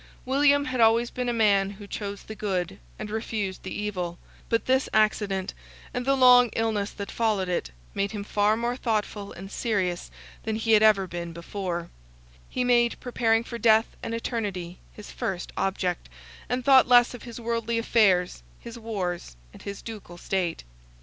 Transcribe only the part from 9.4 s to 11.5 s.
serious than he had ever been